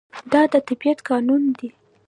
[0.31, 1.69] دا د طبیعت قانون دی.